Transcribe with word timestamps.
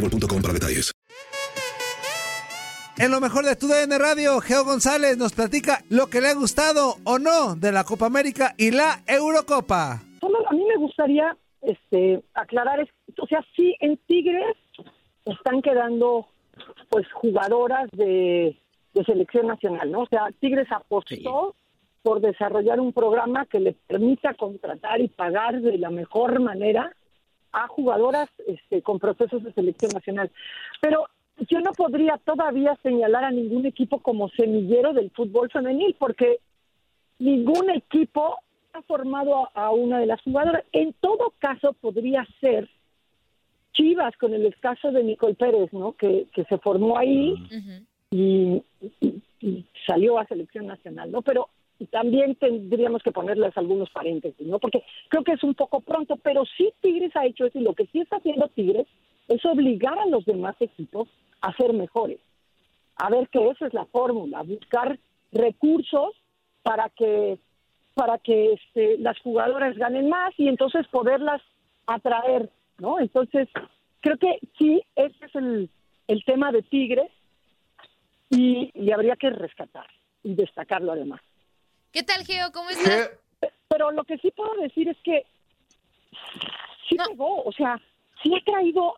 boostmobile.com 0.00 0.42
para 0.42 0.54
detalles. 0.54 0.92
En 2.98 3.10
lo 3.10 3.20
mejor 3.20 3.44
de 3.44 3.56
tu 3.56 3.66
DN 3.68 3.98
Radio, 3.98 4.40
Geo 4.40 4.64
González 4.64 5.18
nos 5.18 5.34
platica 5.34 5.82
lo 5.90 6.06
que 6.06 6.22
le 6.22 6.28
ha 6.28 6.34
gustado 6.34 6.94
o 7.04 7.18
no 7.18 7.54
de 7.54 7.70
la 7.70 7.84
Copa 7.84 8.06
América 8.06 8.54
y 8.56 8.70
la 8.70 9.02
Eurocopa. 9.06 10.00
Solo 10.20 10.38
a 10.48 10.52
mí 10.54 10.64
me 10.66 10.76
gustaría 10.78 11.36
este, 11.60 12.22
aclarar, 12.32 12.80
es- 12.80 12.88
o 13.20 13.26
sea, 13.26 13.44
sí 13.54 13.76
en 13.80 13.98
Tigres 14.06 14.56
están 15.26 15.60
quedando 15.60 16.26
pues 16.88 17.06
jugadoras 17.12 17.90
de, 17.92 18.56
de 18.94 19.04
selección 19.04 19.46
nacional, 19.48 19.90
¿no? 19.90 20.00
O 20.02 20.06
sea, 20.06 20.28
Tigres 20.40 20.68
apostó 20.72 21.54
por 22.02 22.20
desarrollar 22.22 22.80
un 22.80 22.94
programa 22.94 23.44
que 23.44 23.60
le 23.60 23.74
permita 23.86 24.32
contratar 24.34 25.00
y 25.02 25.08
pagar 25.08 25.60
de 25.60 25.76
la 25.76 25.90
mejor 25.90 26.40
manera 26.40 26.96
a 27.52 27.68
jugadoras 27.68 28.28
este, 28.46 28.82
con 28.82 28.98
procesos 28.98 29.42
de 29.44 29.52
selección 29.52 29.90
nacional. 29.92 30.30
Pero 30.80 31.06
yo 31.48 31.60
no 31.60 31.72
podría 31.72 32.18
todavía 32.18 32.76
señalar 32.82 33.24
a 33.24 33.30
ningún 33.30 33.66
equipo 33.66 34.00
como 34.00 34.28
semillero 34.30 34.92
del 34.92 35.10
fútbol 35.10 35.50
femenil, 35.50 35.94
porque 35.98 36.38
ningún 37.18 37.70
equipo 37.70 38.38
ha 38.72 38.82
formado 38.82 39.48
a, 39.54 39.66
a 39.66 39.70
una 39.70 39.98
de 40.00 40.06
las 40.06 40.20
jugadoras. 40.22 40.64
En 40.72 40.92
todo 40.94 41.32
caso, 41.38 41.72
podría 41.74 42.26
ser 42.40 42.68
Chivas 43.72 44.16
con 44.16 44.32
el 44.32 44.54
caso 44.58 44.90
de 44.90 45.04
Nicole 45.04 45.34
Pérez, 45.34 45.70
¿no? 45.72 45.92
Que, 45.92 46.26
que 46.34 46.44
se 46.44 46.56
formó 46.58 46.96
ahí 46.96 47.34
y, 48.10 48.62
y- 49.00 49.22
y 49.40 49.66
salió 49.86 50.18
a 50.18 50.26
selección 50.26 50.66
nacional, 50.66 51.10
¿no? 51.12 51.20
Pero 51.20 51.50
también 51.84 52.34
tendríamos 52.36 53.02
que 53.02 53.12
ponerles 53.12 53.56
algunos 53.56 53.90
paréntesis, 53.90 54.46
¿no? 54.46 54.58
Porque 54.58 54.82
creo 55.08 55.22
que 55.24 55.32
es 55.32 55.42
un 55.42 55.54
poco 55.54 55.80
pronto, 55.80 56.16
pero 56.16 56.44
sí 56.56 56.72
Tigres 56.80 57.14
ha 57.14 57.26
hecho 57.26 57.44
eso 57.44 57.58
y 57.58 57.62
lo 57.62 57.74
que 57.74 57.86
sí 57.86 58.00
está 58.00 58.16
haciendo 58.16 58.48
Tigres 58.48 58.86
es 59.28 59.44
obligar 59.44 59.98
a 59.98 60.06
los 60.06 60.24
demás 60.24 60.56
equipos 60.60 61.08
a 61.42 61.52
ser 61.54 61.72
mejores. 61.72 62.18
A 62.96 63.10
ver 63.10 63.28
que 63.28 63.46
esa 63.50 63.66
es 63.66 63.74
la 63.74 63.84
fórmula, 63.86 64.42
buscar 64.42 64.98
recursos 65.32 66.14
para 66.62 66.88
que 66.88 67.38
para 67.94 68.18
que 68.18 68.52
este, 68.52 68.98
las 68.98 69.18
jugadoras 69.20 69.74
ganen 69.76 70.10
más 70.10 70.34
y 70.36 70.48
entonces 70.48 70.86
poderlas 70.88 71.40
atraer, 71.86 72.50
¿no? 72.78 73.00
Entonces, 73.00 73.48
creo 74.00 74.18
que 74.18 74.38
sí, 74.58 74.82
ese 74.94 75.24
es 75.24 75.34
el, 75.34 75.70
el 76.06 76.24
tema 76.26 76.52
de 76.52 76.60
Tigres 76.60 77.10
y, 78.28 78.70
y 78.74 78.92
habría 78.92 79.16
que 79.16 79.30
rescatar 79.30 79.86
y 80.22 80.34
destacarlo 80.34 80.92
además. 80.92 81.22
¿Qué 81.92 82.02
tal, 82.02 82.24
Geo? 82.24 82.52
¿Cómo 82.52 82.70
estás? 82.70 83.10
Pero 83.68 83.90
lo 83.90 84.04
que 84.04 84.18
sí 84.18 84.30
puedo 84.30 84.54
decir 84.56 84.88
es 84.88 84.96
que 85.02 85.26
sí 86.88 86.96
pegó, 86.96 87.42
o 87.42 87.52
sea, 87.52 87.80
sí 88.22 88.32
ha 88.34 88.44
traído 88.44 88.94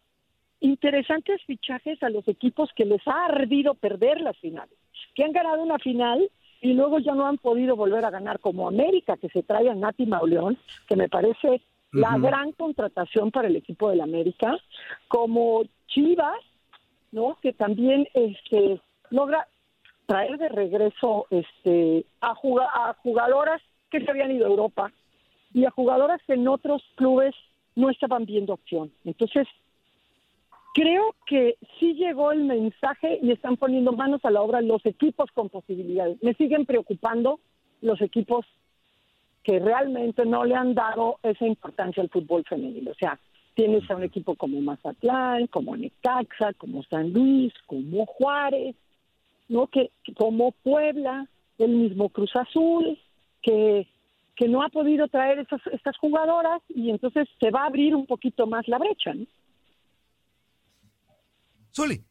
interesantes 0.61 1.43
fichajes 1.45 2.03
a 2.03 2.11
los 2.11 2.27
equipos 2.29 2.71
que 2.75 2.85
les 2.85 3.07
ha 3.07 3.27
ardido 3.27 3.75
perder 3.75 4.21
las 4.21 4.37
finales, 4.39 4.77
que 5.15 5.25
han 5.25 5.33
ganado 5.33 5.63
una 5.63 5.79
final 5.79 6.31
y 6.61 6.73
luego 6.73 6.99
ya 6.99 7.15
no 7.15 7.27
han 7.27 7.39
podido 7.39 7.77
volver 7.77 8.05
a 8.05 8.11
ganar, 8.11 8.41
como 8.41 8.67
América, 8.67 9.17
que 9.17 9.29
se 9.29 9.43
trae 9.43 9.71
a 9.71 9.75
Nati 9.75 10.07
Mauleón, 10.07 10.59
que 10.89 10.97
me 10.97 11.09
parece 11.09 11.63
la 11.93 12.19
gran 12.19 12.53
contratación 12.53 13.31
para 13.31 13.49
el 13.49 13.57
equipo 13.57 13.91
del 13.91 14.01
América, 14.01 14.59
como 15.07 15.63
Chivas, 15.87 16.39
¿no? 17.13 17.39
Que 17.41 17.53
también 17.53 18.09
este 18.13 18.81
logra 19.11 19.49
traer 20.09 20.39
de 20.39 20.49
regreso 20.49 21.27
este 21.29 22.07
a, 22.23 22.35
juga- 22.35 22.71
a 22.73 22.95
jugadoras 23.03 23.61
que 23.91 24.01
se 24.01 24.11
habían 24.11 24.33
ido 24.33 24.47
a 24.47 24.51
Europa 24.51 24.91
y 25.53 25.67
a 25.67 25.71
jugadoras 25.71 26.21
que 26.27 26.33
en 26.33 26.49
otros 26.49 26.83
clubes 26.97 27.35
no 27.77 27.91
estaban 27.91 28.25
viendo 28.25 28.55
opción. 28.55 28.91
Entonces, 29.05 29.47
creo 30.73 31.15
que 31.27 31.57
sí 31.79 31.93
llegó 31.93 32.33
el 32.33 32.45
mensaje 32.45 33.19
y 33.23 33.33
están 33.33 33.59
poniendo 33.59 33.93
manos 33.93 34.25
a 34.25 34.31
la 34.31 34.41
obra 34.41 34.63
los 34.63 34.85
equipos 34.87 35.31
con 35.33 35.51
posibilidades. 35.51 36.17
Me 36.23 36.33
siguen 36.35 36.65
preocupando 36.65 37.39
los 37.83 38.01
equipos 38.01 38.47
que 39.45 39.59
realmente 39.59 40.25
no 40.25 40.45
le 40.45 40.55
han 40.55 40.75
dado 40.75 41.19
esa 41.23 41.47
importancia 41.47 42.03
al 42.03 42.09
fútbol 42.09 42.45
femenil. 42.49 42.89
O 42.89 42.95
sea, 42.95 43.19
tienes 43.55 43.89
a 43.91 43.97
un 43.97 44.05
equipo 44.05 44.37
como 44.37 44.59
Mazatlán, 44.63 45.49
como 45.49 45.77
Necaxa, 45.77 46.55
como 46.55 46.83
San 46.85 47.13
Luis, 47.13 47.53
como 47.67 48.07
Juárez, 48.07 48.75
¿no? 49.49 49.67
Que, 49.69 49.91
que 50.05 50.15
como 50.15 50.53
Puebla, 50.53 51.29
el 51.59 51.71
mismo 51.71 52.09
Cruz 52.11 52.35
Azul, 52.37 52.99
que, 53.43 53.89
que 54.37 54.49
no 54.49 54.63
ha 54.63 54.69
podido 54.69 55.09
traer 55.09 55.41
esas, 55.41 55.61
estas 55.73 55.97
jugadoras 55.99 56.63
y 56.69 56.91
entonces 56.91 57.29
se 57.41 57.51
va 57.51 57.63
a 57.63 57.67
abrir 57.67 57.95
un 57.95 58.07
poquito 58.07 58.47
más 58.47 58.67
la 58.69 58.79
brecha, 58.79 59.15
¿no? 59.15 59.27
Zuli. 61.75 62.03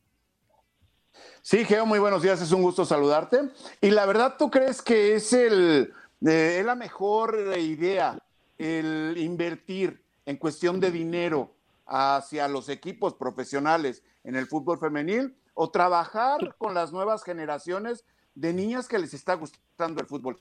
Sí, 1.42 1.63
Geo, 1.63 1.86
muy 1.86 2.00
buenos 2.00 2.22
días, 2.22 2.42
es 2.42 2.51
un 2.51 2.62
gusto 2.62 2.86
saludarte. 2.86 3.39
Y 3.81 3.89
la 3.92 4.06
verdad, 4.06 4.36
¿tú 4.38 4.51
crees 4.51 4.81
que 4.81 5.16
es, 5.16 5.31
el, 5.34 5.94
eh, 6.25 6.57
es 6.60 6.66
la 6.66 6.75
mejor 6.75 7.38
idea 7.57 8.19
el 8.57 9.16
invertir 9.18 10.01
en 10.25 10.38
cuestión 10.38 10.80
de 10.80 10.92
dinero 10.92 11.54
hacia 11.86 12.48
los 12.48 12.68
equipos 12.69 13.13
profesionales 13.13 14.04
en 14.24 14.36
el 14.36 14.48
fútbol 14.48 14.78
femenil 14.78 15.34
o 15.59 15.71
trabajar 15.71 16.56
con 16.59 16.75
las 16.75 16.94
nuevas 16.94 17.24
generaciones 17.24 18.06
de 18.36 18.54
niñas 18.54 18.88
que 18.88 19.00
les 19.00 19.15
está 19.15 19.33
gustando 19.33 20.00
el 20.00 20.06
fútbol? 20.06 20.38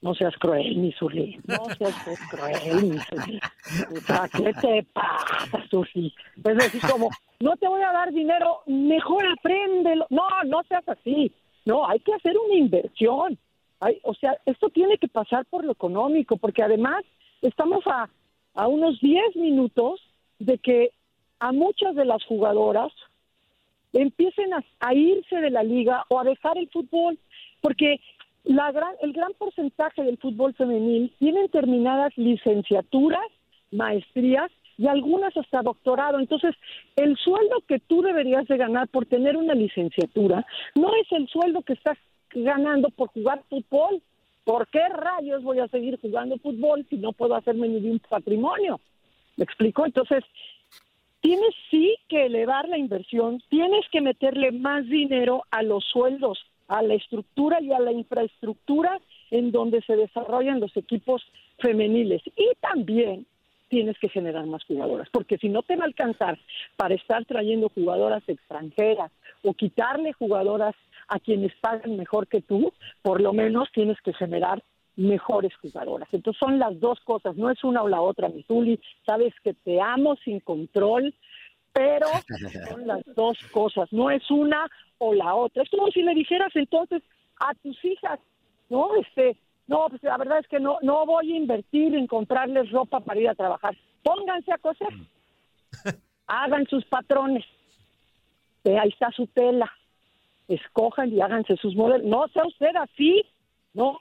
No 0.00 0.14
seas 0.14 0.34
cruel, 0.38 0.78
mi 0.78 0.92
Zuli. 0.92 1.38
No 1.46 1.66
seas 1.76 1.94
cruel, 2.30 2.86
mi 2.86 2.98
sea, 4.00 4.28
¿qué 4.32 4.54
te 4.54 4.82
pasa, 4.94 5.62
Zuli? 5.68 6.14
Es 6.42 6.56
decir, 6.56 6.80
como, 6.90 7.10
no 7.40 7.54
te 7.58 7.68
voy 7.68 7.82
a 7.82 7.92
dar 7.92 8.10
dinero, 8.12 8.62
mejor 8.66 9.26
apréndelo. 9.26 10.06
No, 10.08 10.26
no 10.46 10.62
seas 10.66 10.88
así. 10.88 11.30
No, 11.66 11.86
hay 11.86 12.00
que 12.00 12.14
hacer 12.14 12.38
una 12.38 12.54
inversión. 12.54 13.38
Hay, 13.80 14.00
o 14.04 14.14
sea, 14.14 14.38
esto 14.46 14.70
tiene 14.70 14.96
que 14.96 15.08
pasar 15.08 15.44
por 15.44 15.66
lo 15.66 15.72
económico, 15.72 16.38
porque 16.38 16.62
además 16.62 17.04
estamos 17.42 17.86
a, 17.86 18.08
a 18.54 18.68
unos 18.68 18.98
10 19.00 19.36
minutos 19.36 20.00
de 20.38 20.56
que 20.56 20.92
a 21.40 21.52
muchas 21.52 21.94
de 21.94 22.06
las 22.06 22.24
jugadoras 22.24 22.90
empiecen 23.92 24.50
a, 24.54 24.94
irse 24.94 25.36
de 25.36 25.50
la 25.50 25.62
liga 25.62 26.04
o 26.08 26.18
a 26.18 26.24
dejar 26.24 26.58
el 26.58 26.68
fútbol, 26.68 27.18
porque 27.60 28.00
la 28.44 28.72
gran, 28.72 28.94
el 29.02 29.12
gran 29.12 29.32
porcentaje 29.34 30.02
del 30.02 30.18
fútbol 30.18 30.54
femenil 30.54 31.12
tienen 31.18 31.48
terminadas 31.48 32.16
licenciaturas, 32.16 33.26
maestrías 33.70 34.50
y 34.78 34.86
algunas 34.86 35.36
hasta 35.36 35.62
doctorado. 35.62 36.18
Entonces, 36.18 36.54
el 36.96 37.16
sueldo 37.18 37.62
que 37.68 37.80
tú 37.80 38.02
deberías 38.02 38.46
de 38.46 38.56
ganar 38.56 38.88
por 38.88 39.06
tener 39.06 39.36
una 39.36 39.54
licenciatura 39.54 40.46
no 40.74 40.90
es 40.94 41.12
el 41.12 41.28
sueldo 41.28 41.62
que 41.62 41.74
estás 41.74 41.98
ganando 42.34 42.88
por 42.90 43.08
jugar 43.08 43.42
fútbol. 43.48 44.02
¿Por 44.44 44.68
qué 44.68 44.80
rayos 44.88 45.42
voy 45.42 45.58
a 45.58 45.68
seguir 45.68 46.00
jugando 46.00 46.38
fútbol 46.38 46.86
si 46.88 46.96
no 46.96 47.12
puedo 47.12 47.34
hacerme 47.34 47.68
ni 47.68 47.80
de 47.80 47.90
un 47.90 47.98
patrimonio? 47.98 48.80
¿Me 49.36 49.44
explico? 49.44 49.84
Entonces, 49.84 50.24
tienes 51.20 51.54
sí 51.70 51.96
que 52.08 52.26
elevar 52.26 52.68
la 52.68 52.78
inversión, 52.78 53.42
tienes 53.48 53.84
que 53.90 54.00
meterle 54.00 54.52
más 54.52 54.86
dinero 54.86 55.44
a 55.50 55.62
los 55.62 55.84
sueldos, 55.84 56.38
a 56.68 56.82
la 56.82 56.94
estructura 56.94 57.60
y 57.60 57.72
a 57.72 57.80
la 57.80 57.92
infraestructura 57.92 59.00
en 59.30 59.52
donde 59.52 59.82
se 59.82 59.96
desarrollan 59.96 60.60
los 60.60 60.76
equipos 60.76 61.22
femeniles. 61.58 62.22
Y 62.36 62.52
también 62.60 63.26
tienes 63.68 63.98
que 63.98 64.08
generar 64.08 64.46
más 64.46 64.64
jugadoras, 64.64 65.08
porque 65.10 65.38
si 65.38 65.48
no 65.48 65.62
te 65.62 65.76
va 65.76 65.84
a 65.84 65.86
alcanzar 65.86 66.38
para 66.76 66.94
estar 66.94 67.24
trayendo 67.24 67.68
jugadoras 67.68 68.22
extranjeras 68.28 69.12
o 69.42 69.54
quitarle 69.54 70.12
jugadoras 70.12 70.74
a 71.08 71.20
quienes 71.20 71.54
pagan 71.60 71.96
mejor 71.96 72.26
que 72.26 72.42
tú, 72.42 72.72
por 73.02 73.20
lo 73.20 73.32
menos 73.32 73.70
tienes 73.72 74.00
que 74.00 74.12
generar 74.12 74.62
mejores 75.00 75.54
jugadoras. 75.56 76.08
Entonces 76.12 76.38
son 76.38 76.58
las 76.58 76.78
dos 76.78 77.00
cosas, 77.00 77.36
no 77.36 77.50
es 77.50 77.62
una 77.64 77.82
o 77.82 77.88
la 77.88 78.00
otra, 78.00 78.28
mi 78.28 78.42
Zuli. 78.44 78.80
Sabes 79.06 79.32
que 79.42 79.54
te 79.54 79.80
amo 79.80 80.16
sin 80.16 80.40
control, 80.40 81.14
pero 81.72 82.06
son 82.68 82.86
las 82.86 83.02
dos 83.16 83.38
cosas, 83.50 83.92
no 83.92 84.10
es 84.10 84.30
una 84.30 84.68
o 84.98 85.14
la 85.14 85.34
otra. 85.34 85.62
Es 85.62 85.70
como 85.70 85.88
si 85.88 86.02
le 86.02 86.14
dijeras 86.14 86.54
entonces 86.54 87.02
a 87.38 87.54
tus 87.54 87.82
hijas, 87.84 88.20
no, 88.68 88.94
este, 88.96 89.36
no, 89.66 89.86
pues 89.88 90.02
la 90.02 90.18
verdad 90.18 90.38
es 90.40 90.48
que 90.48 90.60
no, 90.60 90.78
no 90.82 91.06
voy 91.06 91.32
a 91.32 91.36
invertir 91.36 91.94
en 91.94 92.06
comprarles 92.06 92.70
ropa 92.70 93.00
para 93.00 93.20
ir 93.20 93.28
a 93.28 93.34
trabajar. 93.34 93.76
Pónganse 94.02 94.52
a 94.52 94.58
coser, 94.58 94.88
hagan 96.26 96.66
sus 96.66 96.84
patrones. 96.84 97.44
Eh, 98.64 98.78
ahí 98.78 98.90
está 98.90 99.10
su 99.12 99.26
tela. 99.28 99.72
Escojan 100.46 101.12
y 101.12 101.20
háganse 101.20 101.56
sus 101.56 101.74
modelos. 101.74 102.06
No 102.06 102.28
sea 102.28 102.44
usted 102.46 102.76
así, 102.76 103.24
no. 103.72 103.98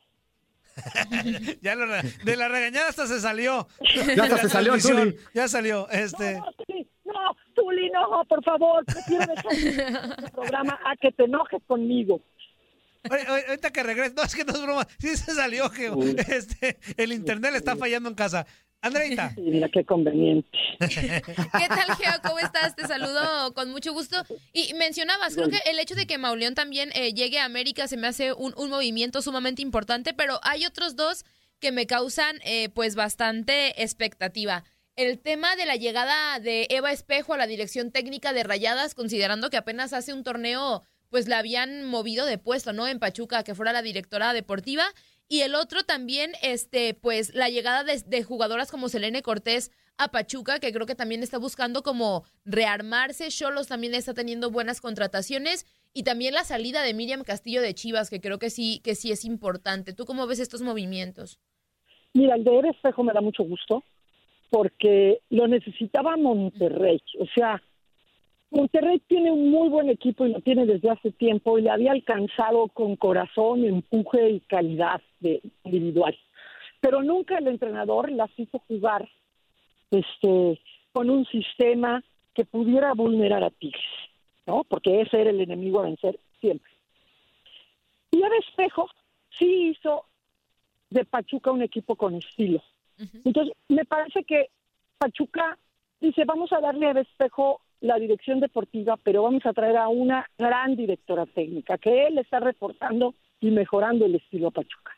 ya 1.61 1.75
lo 1.75 1.85
re- 1.85 2.01
de 2.23 2.35
la 2.35 2.47
regañada 2.47 2.89
hasta 2.89 3.07
se 3.07 3.19
salió. 3.19 3.67
Ya 4.15 4.23
hasta 4.23 4.37
se 4.39 4.49
salió. 4.49 4.79
Zuli. 4.79 5.15
Ya 5.33 5.47
salió. 5.47 5.87
Este. 5.89 6.33
No, 6.35 6.45
no, 7.05 7.35
Zuli, 7.55 7.89
no, 7.91 8.23
por 8.27 8.43
favor, 8.43 8.85
prefiero 8.85 9.25
dejar 9.27 9.53
el 10.23 10.31
programa 10.33 10.79
a 10.85 10.95
que 10.95 11.11
te 11.11 11.23
enojes 11.25 11.61
conmigo. 11.67 12.21
Oye, 13.09 13.21
oye, 13.31 13.45
Ahorita 13.47 13.71
que 13.71 13.81
regrese, 13.83 14.13
no 14.13 14.23
es 14.23 14.35
que 14.35 14.43
no 14.43 14.53
es 14.53 14.61
broma, 14.61 14.85
sí 14.99 15.15
se 15.15 15.33
salió, 15.33 15.69
Geo. 15.69 15.97
Este, 16.03 16.77
el 16.97 17.13
internet 17.13 17.51
le 17.53 17.57
está 17.57 17.75
fallando 17.75 18.09
en 18.09 18.15
casa. 18.15 18.45
Andreita. 18.81 19.33
Sí, 19.35 19.41
mira 19.41 19.67
qué 19.69 19.83
conveniente. 19.83 20.49
¿Qué 20.79 21.67
tal, 21.67 21.95
Geo? 21.97 22.13
¿Cómo 22.23 22.39
estás? 22.39 22.75
Te 22.75 22.87
saludo 22.87 23.53
con 23.53 23.69
mucho 23.71 23.91
gusto. 23.91 24.15
Y 24.53 24.73
mencionabas, 24.75 25.35
creo 25.35 25.49
que 25.49 25.59
el 25.65 25.79
hecho 25.79 25.95
de 25.95 26.07
que 26.07 26.17
Mauleón 26.17 26.55
también 26.55 26.89
eh, 26.93 27.13
llegue 27.13 27.39
a 27.39 27.45
América 27.45 27.87
se 27.87 27.97
me 27.97 28.07
hace 28.07 28.31
un, 28.31 28.53
un 28.55 28.69
movimiento 28.69 29.21
sumamente 29.21 29.61
importante, 29.61 30.13
pero 30.13 30.39
hay 30.43 30.65
otros 30.65 30.95
dos 30.95 31.25
que 31.59 31.71
me 31.71 31.87
causan 31.87 32.39
eh, 32.45 32.69
pues 32.69 32.95
bastante 32.95 33.81
expectativa. 33.83 34.63
El 34.95 35.19
tema 35.19 35.55
de 35.55 35.65
la 35.65 35.75
llegada 35.75 36.39
de 36.39 36.67
Eva 36.69 36.91
Espejo 36.91 37.33
a 37.33 37.37
la 37.37 37.47
dirección 37.47 37.91
técnica 37.91 38.33
de 38.33 38.43
Rayadas, 38.43 38.95
considerando 38.95 39.49
que 39.49 39.57
apenas 39.57 39.93
hace 39.93 40.13
un 40.13 40.23
torneo 40.23 40.83
pues 41.09 41.27
la 41.27 41.39
habían 41.39 41.85
movido 41.85 42.25
de 42.25 42.37
puesto, 42.37 42.71
¿no? 42.71 42.87
En 42.87 42.99
Pachuca, 42.99 43.43
que 43.43 43.55
fuera 43.55 43.73
la 43.73 43.81
directora 43.81 44.31
deportiva. 44.33 44.85
Y 45.31 45.41
el 45.41 45.53
otro 45.53 45.83
también, 45.83 46.31
este, 46.41 46.95
pues 46.95 47.35
la 47.35 47.49
llegada 47.49 47.83
de, 47.83 48.23
jugadoras 48.23 48.71
como 48.71 48.89
Selene 48.89 49.21
Cortés 49.21 49.71
a 49.99 50.09
Pachuca, 50.09 50.59
que 50.59 50.73
creo 50.73 50.87
que 50.87 50.95
también 50.95 51.21
está 51.21 51.37
buscando 51.37 51.83
como 51.83 52.23
rearmarse. 52.45 53.29
Cholos 53.29 53.67
también 53.67 53.93
está 53.93 54.15
teniendo 54.15 54.49
buenas 54.49 54.81
contrataciones. 54.81 55.67
Y 55.93 56.01
también 56.01 56.33
la 56.33 56.43
salida 56.43 56.81
de 56.81 56.95
Miriam 56.95 57.23
Castillo 57.23 57.61
de 57.61 57.75
Chivas, 57.75 58.09
que 58.09 58.19
creo 58.19 58.39
que 58.39 58.49
sí, 58.49 58.81
que 58.83 58.95
sí 58.95 59.11
es 59.11 59.23
importante. 59.23 59.93
¿Tú 59.93 60.05
cómo 60.05 60.25
ves 60.25 60.39
estos 60.39 60.63
movimientos? 60.63 61.39
Mira, 62.15 62.35
el 62.35 62.43
de 62.43 62.69
Espejo 62.69 63.03
me 63.03 63.13
da 63.13 63.21
mucho 63.21 63.43
gusto 63.43 63.83
porque 64.49 65.19
lo 65.29 65.47
necesitaba 65.47 66.17
Monterrey. 66.17 66.99
O 67.19 67.25
sea, 67.35 67.61
Monterrey 68.51 69.00
tiene 69.07 69.31
un 69.31 69.51
muy 69.51 69.69
buen 69.69 69.90
equipo 69.90 70.25
y 70.25 70.31
lo 70.31 70.42
tiene 70.42 70.66
desde 70.66 70.90
hace 70.90 71.12
tiempo 71.12 71.57
y 71.57 71.63
le 71.63 71.69
había 71.69 71.92
alcanzado 71.92 72.68
con 72.69 72.96
corazón, 72.96 73.63
empuje 73.63 74.30
y 74.30 74.40
calidad 74.42 75.01
de 75.19 75.42
individual. 75.63 76.18
Pero 76.81 77.04
nunca 77.04 77.38
el 77.38 77.48
entrenador 77.48 78.12
las 78.12 78.31
hizo 78.38 78.60
jugar 78.68 79.07
este, 79.92 80.60
con 80.94 81.10
un 81.10 81.25
sistema 81.25 82.04
que 82.34 82.46
pudiera 82.46 82.94
vulnerar 82.94 83.44
a 83.44 83.51
Tigres, 83.51 83.84
¿no? 84.48 84.63
Porque 84.63 85.01
ese 85.01 85.22
era 85.22 85.30
el 85.30 85.42
enemigo 85.42 85.80
a 85.80 85.84
vencer 85.84 86.19
siempre. 86.40 86.72
Y 88.12 88.18
Eva 88.18 88.36
Espejo 88.48 88.90
sí 89.38 89.69
hizo 89.69 90.06
de 90.90 91.06
Pachuca 91.06 91.51
un 91.51 91.62
equipo 91.62 91.96
con 91.96 92.16
estilo. 92.16 92.63
Entonces, 93.24 93.56
me 93.69 93.86
parece 93.86 94.24
que 94.24 94.50
Pachuca 94.98 95.57
dice, 96.01 96.25
vamos 96.25 96.51
a 96.51 96.60
darle 96.60 96.88
a 96.88 97.00
Espejo 97.00 97.62
la 97.81 97.97
dirección 97.97 98.39
deportiva, 98.39 98.97
pero 99.03 99.23
vamos 99.23 99.45
a 99.45 99.53
traer 99.53 99.77
a 99.77 99.87
una 99.87 100.25
gran 100.37 100.75
directora 100.75 101.25
técnica, 101.25 101.77
que 101.77 102.07
él 102.07 102.17
está 102.17 102.39
reportando 102.39 103.15
y 103.39 103.51
mejorando 103.51 104.05
el 104.05 104.15
estilo 104.15 104.47
a 104.47 104.51
Pachuca. 104.51 104.95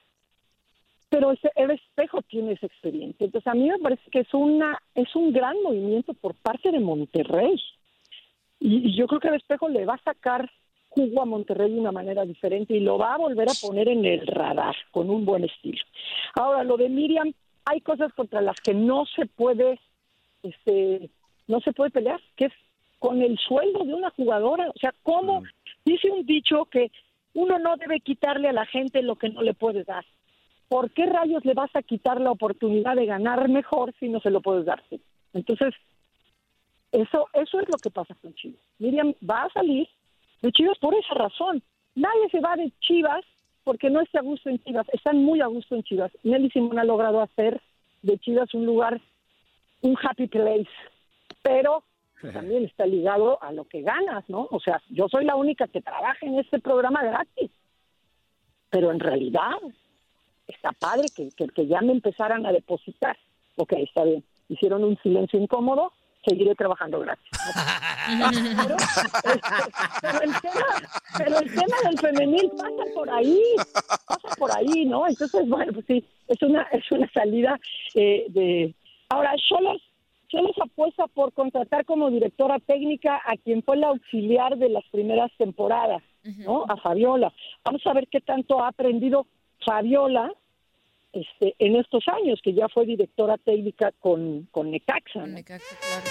Pero 1.09 1.31
ese 1.31 1.51
Eva 1.55 1.73
Espejo 1.73 2.21
tiene 2.21 2.53
esa 2.53 2.65
experiencia. 2.65 3.25
Entonces, 3.25 3.47
a 3.47 3.53
mí 3.53 3.67
me 3.67 3.79
parece 3.79 4.09
que 4.09 4.19
es, 4.19 4.33
una, 4.33 4.81
es 4.95 5.13
un 5.15 5.33
gran 5.33 5.61
movimiento 5.61 6.13
por 6.13 6.35
parte 6.35 6.71
de 6.71 6.79
Monterrey. 6.79 7.61
Y, 8.59 8.89
y 8.89 8.97
yo 8.97 9.07
creo 9.07 9.19
que 9.19 9.27
Eva 9.27 9.37
Espejo 9.37 9.67
le 9.67 9.85
va 9.85 9.95
a 9.95 10.03
sacar 10.03 10.49
jugo 10.91 11.21
a 11.21 11.25
Monterrey 11.25 11.71
de 11.71 11.79
una 11.79 11.91
manera 11.91 12.25
diferente 12.25 12.75
y 12.75 12.81
lo 12.81 12.97
va 12.97 13.15
a 13.15 13.17
volver 13.17 13.49
a 13.49 13.53
poner 13.61 13.87
en 13.87 14.05
el 14.05 14.25
radar 14.27 14.75
con 14.91 15.09
un 15.09 15.25
buen 15.25 15.43
estilo. 15.43 15.83
Ahora, 16.35 16.63
lo 16.63 16.77
de 16.77 16.89
Miriam, 16.89 17.33
hay 17.65 17.81
cosas 17.81 18.13
contra 18.13 18.41
las 18.41 18.59
que 18.59 18.73
no 18.73 19.05
se 19.05 19.25
puede, 19.25 19.79
este, 20.43 21.09
no 21.47 21.61
se 21.61 21.71
puede 21.71 21.91
pelear, 21.91 22.19
que 22.35 22.45
es 22.45 22.53
con 23.01 23.19
el 23.23 23.35
sueldo 23.39 23.83
de 23.83 23.95
una 23.95 24.11
jugadora. 24.11 24.69
O 24.69 24.79
sea, 24.79 24.93
¿cómo? 25.01 25.41
Dice 25.83 26.11
un 26.11 26.23
dicho 26.23 26.65
que 26.65 26.91
uno 27.33 27.57
no 27.57 27.75
debe 27.77 27.99
quitarle 27.99 28.47
a 28.47 28.53
la 28.53 28.67
gente 28.67 29.01
lo 29.01 29.15
que 29.15 29.29
no 29.29 29.41
le 29.41 29.55
puedes 29.55 29.87
dar. 29.87 30.05
¿Por 30.69 30.91
qué 30.91 31.07
rayos 31.07 31.43
le 31.43 31.55
vas 31.55 31.75
a 31.75 31.81
quitar 31.81 32.21
la 32.21 32.29
oportunidad 32.29 32.95
de 32.95 33.07
ganar 33.07 33.49
mejor 33.49 33.91
si 33.99 34.07
no 34.07 34.19
se 34.19 34.29
lo 34.29 34.39
puedes 34.41 34.65
dar? 34.65 34.83
Entonces, 35.33 35.73
eso, 36.91 37.27
eso 37.33 37.59
es 37.59 37.67
lo 37.69 37.79
que 37.81 37.89
pasa 37.89 38.13
con 38.21 38.35
Chivas. 38.35 38.61
Miriam 38.77 39.15
va 39.27 39.45
a 39.45 39.49
salir 39.49 39.89
de 40.43 40.51
Chivas 40.51 40.77
por 40.77 40.93
esa 40.93 41.15
razón. 41.15 41.63
Nadie 41.95 42.29
se 42.29 42.39
va 42.39 42.55
de 42.55 42.71
Chivas 42.81 43.25
porque 43.63 43.89
no 43.89 44.01
esté 44.01 44.19
a 44.19 44.21
gusto 44.21 44.47
en 44.47 44.63
Chivas. 44.63 44.87
Están 44.93 45.23
muy 45.23 45.41
a 45.41 45.47
gusto 45.47 45.73
en 45.73 45.81
Chivas. 45.81 46.11
Nelly 46.21 46.51
Simón 46.51 46.77
ha 46.77 46.83
logrado 46.83 47.19
hacer 47.19 47.59
de 48.03 48.19
Chivas 48.19 48.53
un 48.53 48.67
lugar, 48.67 49.01
un 49.81 49.97
happy 49.99 50.27
place. 50.27 50.69
Pero 51.41 51.83
también 52.33 52.65
está 52.65 52.85
ligado 52.85 53.41
a 53.41 53.51
lo 53.51 53.65
que 53.65 53.81
ganas, 53.81 54.23
¿no? 54.27 54.47
O 54.51 54.59
sea, 54.59 54.81
yo 54.89 55.07
soy 55.09 55.25
la 55.25 55.35
única 55.35 55.67
que 55.67 55.81
trabaja 55.81 56.25
en 56.25 56.39
este 56.39 56.59
programa 56.59 57.03
gratis. 57.03 57.51
Pero 58.69 58.91
en 58.91 58.99
realidad 58.99 59.57
está 60.47 60.71
padre 60.71 61.07
que, 61.15 61.29
que, 61.35 61.47
que 61.47 61.67
ya 61.67 61.81
me 61.81 61.91
empezaran 61.91 62.45
a 62.45 62.51
depositar. 62.51 63.17
Ok, 63.57 63.73
está 63.73 64.03
bien. 64.03 64.23
Hicieron 64.49 64.83
un 64.83 64.97
silencio 65.01 65.39
incómodo, 65.39 65.93
seguiré 66.25 66.55
trabajando 66.55 66.99
gratis. 66.99 67.27
Pero, 68.07 68.75
este, 68.75 69.39
pero 70.01 70.21
el 70.21 70.41
tema, 70.41 70.65
pero 71.17 71.39
el 71.39 71.53
tema 71.53 71.77
del 71.83 71.99
femenil 71.99 72.51
pasa 72.57 72.83
por 72.95 73.09
ahí, 73.09 73.39
pasa 74.07 74.35
por 74.37 74.57
ahí, 74.57 74.85
¿no? 74.85 75.07
Entonces, 75.07 75.47
bueno, 75.47 75.71
pues 75.71 75.85
sí, 75.85 76.03
es 76.27 76.41
una, 76.41 76.63
es 76.71 76.91
una 76.91 77.09
salida 77.11 77.59
eh, 77.93 78.25
de... 78.29 78.73
Ahora, 79.09 79.33
Cholos, 79.47 79.81
Cholos 80.31 80.55
apuesta 80.61 81.07
por 81.07 81.33
contratar 81.33 81.83
como 81.83 82.09
directora 82.09 82.57
técnica 82.59 83.21
a 83.25 83.35
quien 83.35 83.61
fue 83.63 83.75
la 83.75 83.87
auxiliar 83.87 84.57
de 84.57 84.69
las 84.69 84.85
primeras 84.89 85.29
temporadas, 85.37 86.01
¿no? 86.23 86.63
A 86.69 86.77
Fabiola. 86.77 87.33
Vamos 87.65 87.85
a 87.85 87.93
ver 87.93 88.07
qué 88.07 88.21
tanto 88.21 88.63
ha 88.63 88.69
aprendido 88.69 89.27
Fabiola 89.65 90.31
este, 91.11 91.53
en 91.59 91.75
estos 91.75 92.07
años, 92.07 92.39
que 92.41 92.53
ya 92.53 92.69
fue 92.69 92.85
directora 92.85 93.37
técnica 93.37 93.91
con, 93.99 94.47
con 94.51 94.71
Necaxa. 94.71 95.19
¿no? 95.19 95.21
Con 95.23 95.33
Necaxa, 95.33 95.75
claro. 95.75 96.05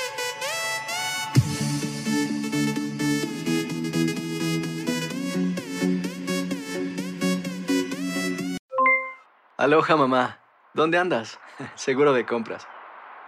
Aloha 9.56 9.96
mamá, 9.96 10.40
¿dónde 10.74 10.98
andas? 10.98 11.38
Seguro 11.74 12.12
de 12.12 12.26
compras. 12.26 12.66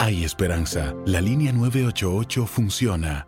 Hay 0.00 0.22
esperanza. 0.22 0.94
La 1.06 1.20
línea 1.20 1.52
988 1.52 2.46
funciona. 2.46 3.27